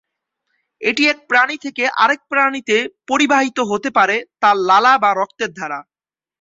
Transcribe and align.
এটি 0.81 1.03
এক 1.07 1.19
প্রাণী 1.29 1.55
থেকে 1.65 1.83
আরেক 2.03 2.21
প্রাণীতে 2.31 2.77
পরিবাহিত 3.09 3.57
হতে 3.71 3.89
পারে 3.97 4.17
তার 4.41 4.55
লালা 4.69 4.93
বা 5.03 5.11
রক্তের 5.13 5.51
দ্বারা। 5.57 5.79